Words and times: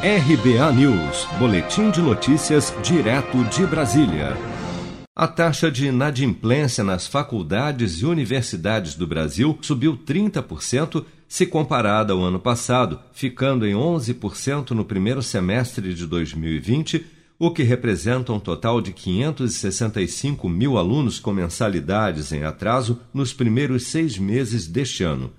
RBA 0.00 0.72
News, 0.74 1.26
Boletim 1.40 1.90
de 1.90 2.00
Notícias, 2.00 2.72
direto 2.84 3.42
de 3.46 3.66
Brasília. 3.66 4.36
A 5.12 5.26
taxa 5.26 5.72
de 5.72 5.88
inadimplência 5.88 6.84
nas 6.84 7.08
faculdades 7.08 7.94
e 7.94 8.06
universidades 8.06 8.94
do 8.94 9.08
Brasil 9.08 9.58
subiu 9.60 9.98
30% 9.98 11.04
se 11.26 11.44
comparada 11.46 12.12
ao 12.12 12.22
ano 12.22 12.38
passado, 12.38 13.00
ficando 13.12 13.66
em 13.66 13.74
11% 13.74 14.70
no 14.70 14.84
primeiro 14.84 15.20
semestre 15.20 15.92
de 15.92 16.06
2020, 16.06 17.04
o 17.36 17.50
que 17.50 17.64
representa 17.64 18.32
um 18.32 18.38
total 18.38 18.80
de 18.80 18.92
565 18.92 20.48
mil 20.48 20.78
alunos 20.78 21.18
com 21.18 21.32
mensalidades 21.32 22.30
em 22.30 22.44
atraso 22.44 23.00
nos 23.12 23.32
primeiros 23.32 23.88
seis 23.88 24.16
meses 24.16 24.68
deste 24.68 25.02
ano. 25.02 25.32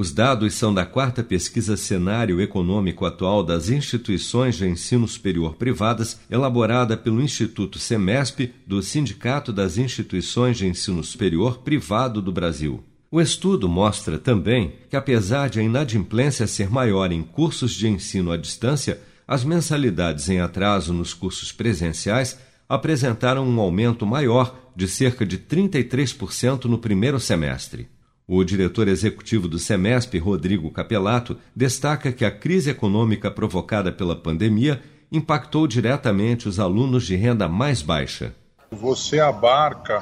Os 0.00 0.10
dados 0.10 0.54
são 0.54 0.72
da 0.72 0.86
quarta 0.86 1.22
pesquisa 1.22 1.76
Cenário 1.76 2.40
Econômico 2.40 3.04
Atual 3.04 3.44
das 3.44 3.68
Instituições 3.68 4.56
de 4.56 4.66
Ensino 4.66 5.06
Superior 5.06 5.56
Privadas, 5.56 6.18
elaborada 6.30 6.96
pelo 6.96 7.20
Instituto 7.20 7.78
Semesp 7.78 8.50
do 8.66 8.82
Sindicato 8.82 9.52
das 9.52 9.76
Instituições 9.76 10.56
de 10.56 10.66
Ensino 10.66 11.04
Superior 11.04 11.58
Privado 11.58 12.22
do 12.22 12.32
Brasil. 12.32 12.82
O 13.10 13.20
estudo 13.20 13.68
mostra 13.68 14.18
também 14.18 14.72
que, 14.88 14.96
apesar 14.96 15.50
de 15.50 15.60
a 15.60 15.62
inadimplência 15.62 16.46
ser 16.46 16.70
maior 16.70 17.12
em 17.12 17.22
cursos 17.22 17.72
de 17.72 17.86
ensino 17.86 18.32
à 18.32 18.38
distância, 18.38 19.02
as 19.28 19.44
mensalidades 19.44 20.30
em 20.30 20.40
atraso 20.40 20.94
nos 20.94 21.12
cursos 21.12 21.52
presenciais 21.52 22.38
apresentaram 22.66 23.46
um 23.46 23.60
aumento 23.60 24.06
maior 24.06 24.58
de 24.74 24.88
cerca 24.88 25.26
de 25.26 25.36
33% 25.36 26.64
no 26.64 26.78
primeiro 26.78 27.20
semestre. 27.20 27.86
O 28.32 28.44
diretor 28.44 28.86
executivo 28.86 29.48
do 29.48 29.58
SEMESP, 29.58 30.16
Rodrigo 30.20 30.70
Capelato, 30.70 31.36
destaca 31.54 32.12
que 32.12 32.24
a 32.24 32.30
crise 32.30 32.70
econômica 32.70 33.28
provocada 33.28 33.90
pela 33.90 34.14
pandemia 34.14 34.80
impactou 35.10 35.66
diretamente 35.66 36.48
os 36.48 36.60
alunos 36.60 37.04
de 37.04 37.16
renda 37.16 37.48
mais 37.48 37.82
baixa. 37.82 38.32
Você 38.70 39.18
abarca 39.18 40.00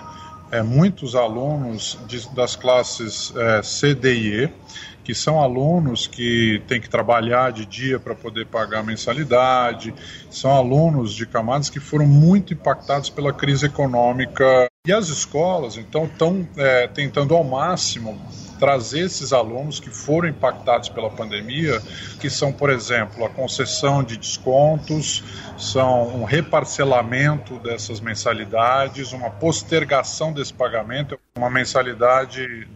é, 0.50 0.62
muitos 0.62 1.14
alunos 1.14 1.98
de, 2.06 2.28
das 2.34 2.54
classes 2.54 3.32
é, 3.34 3.62
C, 3.62 3.94
D 3.94 4.14
e 4.14 4.44
E, 4.44 4.50
que 5.02 5.14
são 5.14 5.40
alunos 5.40 6.06
que 6.06 6.60
têm 6.68 6.82
que 6.82 6.90
trabalhar 6.90 7.50
de 7.50 7.64
dia 7.64 7.98
para 7.98 8.14
poder 8.14 8.44
pagar 8.44 8.84
mensalidade, 8.84 9.94
são 10.30 10.50
alunos 10.50 11.14
de 11.14 11.24
camadas 11.24 11.70
que 11.70 11.80
foram 11.80 12.06
muito 12.06 12.52
impactados 12.52 13.08
pela 13.08 13.32
crise 13.32 13.64
econômica. 13.64 14.68
E 14.89 14.92
as 14.92 15.11
escolas, 15.11 15.77
então, 15.77 16.06
estão 16.06 16.48
é, 16.56 16.89
tentando 16.89 17.36
ao 17.36 17.44
máximo 17.44 18.19
trazer 18.58 19.00
esses 19.00 19.34
alunos 19.34 19.78
que 19.78 19.91
foram 19.91 20.31
impactados 20.31 20.89
pela 20.89 21.11
pandemia, 21.11 21.78
que 22.19 22.31
são, 22.31 22.50
por 22.50 22.70
exemplo, 22.70 23.22
a 23.27 23.28
concessão 23.28 24.03
de 24.03 24.16
descontos, 24.16 25.22
são 25.59 26.09
um 26.16 26.25
reparcelamento 26.25 27.59
dessas 27.59 28.00
mensalidades, 28.00 29.12
uma 29.12 29.28
postergação 29.28 30.33
desse 30.33 30.55
pagamento. 30.55 31.20
Uma 31.36 31.50
mensalidade 31.50 32.66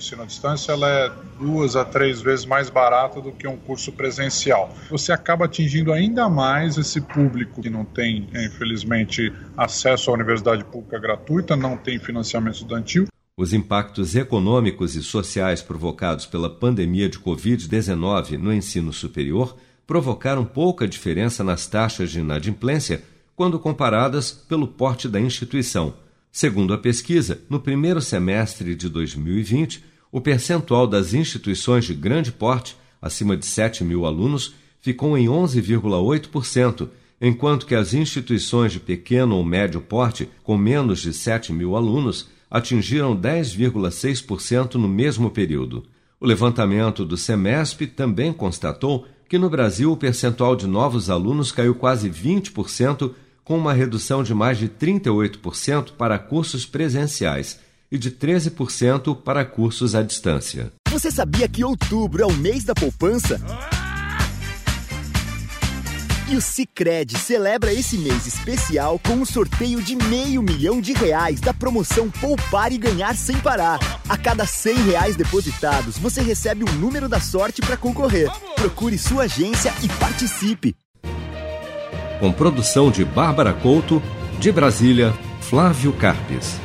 ensino 0.00 0.22
à 0.22 0.26
distância 0.26 0.72
ela 0.72 0.88
é 0.88 1.12
duas 1.38 1.76
a 1.76 1.84
três 1.84 2.20
vezes 2.20 2.44
mais 2.44 2.68
barata 2.68 3.20
do 3.20 3.30
que 3.30 3.46
um 3.46 3.56
curso 3.56 3.92
presencial. 3.92 4.74
Você 4.90 5.12
acaba 5.12 5.44
atingindo 5.44 5.92
ainda 5.92 6.28
mais 6.28 6.76
esse 6.76 7.00
público 7.00 7.62
que 7.62 7.70
não 7.70 7.84
tem, 7.84 8.28
infelizmente, 8.34 9.32
acesso 9.56 10.10
à 10.10 10.14
universidade 10.14 10.64
pública 10.64 10.98
gratuita, 10.98 11.54
não 11.54 11.76
tem 11.76 11.98
financiamento 11.98 12.54
estudantil 12.54 13.06
os 13.36 13.54
impactos 13.54 14.14
econômicos 14.14 14.94
e 14.96 15.02
sociais 15.02 15.62
provocados 15.62 16.26
pela 16.26 16.50
pandemia 16.50 17.08
de 17.08 17.18
Covid-19 17.18 18.36
no 18.36 18.52
ensino 18.52 18.92
superior 18.92 19.56
provocaram 19.86 20.44
pouca 20.44 20.86
diferença 20.86 21.42
nas 21.42 21.66
taxas 21.66 22.10
de 22.10 22.20
inadimplência 22.20 23.02
quando 23.34 23.58
comparadas 23.58 24.30
pelo 24.30 24.68
porte 24.68 25.08
da 25.08 25.18
instituição. 25.18 25.94
Segundo 26.30 26.74
a 26.74 26.78
pesquisa, 26.78 27.40
no 27.48 27.58
primeiro 27.58 28.02
semestre 28.02 28.74
de 28.74 28.90
2020, 28.90 29.82
o 30.12 30.20
percentual 30.20 30.86
das 30.86 31.14
instituições 31.14 31.84
de 31.84 31.94
grande 31.94 32.32
porte, 32.32 32.76
acima 33.00 33.36
de 33.36 33.46
7 33.46 33.84
mil 33.84 34.04
alunos, 34.04 34.54
ficou 34.80 35.16
em 35.16 35.26
11,8%, 35.26 36.88
enquanto 37.20 37.66
que 37.66 37.74
as 37.74 37.94
instituições 37.94 38.72
de 38.72 38.80
pequeno 38.80 39.36
ou 39.36 39.44
médio 39.44 39.80
porte, 39.80 40.28
com 40.42 40.56
menos 40.56 41.00
de 41.00 41.12
7 41.12 41.52
mil 41.52 41.76
alunos, 41.76 42.28
atingiram 42.50 43.16
10,6% 43.16 44.74
no 44.74 44.88
mesmo 44.88 45.30
período. 45.30 45.84
O 46.18 46.26
levantamento 46.26 47.04
do 47.04 47.16
SEMESP 47.16 47.86
também 47.86 48.32
constatou 48.32 49.06
que 49.28 49.38
no 49.38 49.48
Brasil 49.48 49.92
o 49.92 49.96
percentual 49.96 50.56
de 50.56 50.66
novos 50.66 51.08
alunos 51.08 51.52
caiu 51.52 51.74
quase 51.74 52.10
20%, 52.10 53.12
com 53.44 53.56
uma 53.56 53.72
redução 53.72 54.22
de 54.22 54.34
mais 54.34 54.58
de 54.58 54.68
38% 54.68 55.92
para 55.92 56.18
cursos 56.18 56.66
presenciais 56.66 57.60
e 57.90 57.98
de 57.98 58.10
13% 58.10 59.16
para 59.22 59.44
cursos 59.44 59.94
à 59.94 60.02
distância. 60.02 60.72
Você 60.90 61.10
sabia 61.10 61.48
que 61.48 61.64
outubro 61.64 62.22
é 62.22 62.26
o 62.26 62.32
mês 62.32 62.64
da 62.64 62.74
poupança? 62.74 63.40
E 66.30 66.36
o 66.36 66.40
Cicred 66.40 67.18
celebra 67.18 67.72
esse 67.72 67.98
mês 67.98 68.24
especial 68.24 69.00
com 69.00 69.14
um 69.14 69.24
sorteio 69.24 69.82
de 69.82 69.96
meio 69.96 70.40
milhão 70.40 70.80
de 70.80 70.92
reais 70.92 71.40
da 71.40 71.52
promoção 71.52 72.08
Poupar 72.08 72.72
e 72.72 72.78
Ganhar 72.78 73.16
Sem 73.16 73.36
Parar. 73.40 73.80
A 74.08 74.16
cada 74.16 74.46
cem 74.46 74.76
reais 74.76 75.16
depositados, 75.16 75.98
você 75.98 76.22
recebe 76.22 76.62
um 76.62 76.72
número 76.74 77.08
da 77.08 77.18
sorte 77.18 77.60
para 77.60 77.76
concorrer. 77.76 78.30
Procure 78.54 78.96
sua 78.96 79.24
agência 79.24 79.74
e 79.82 79.88
participe. 79.88 80.76
Com 82.20 82.32
produção 82.32 82.92
de 82.92 83.04
Bárbara 83.04 83.52
Couto, 83.52 84.00
de 84.38 84.52
Brasília, 84.52 85.12
Flávio 85.40 85.92
Carpes. 85.94 86.60